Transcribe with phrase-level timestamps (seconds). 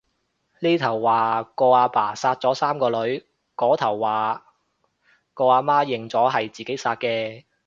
[0.61, 3.23] 呢頭話個阿爸殺咗三個女，
[3.55, 4.45] 嗰頭話
[5.35, 7.43] 個阿媽認咗係自己殺嘅